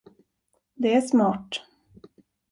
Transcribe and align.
Det 0.73 0.95
är 0.95 1.01
smart. 1.01 1.47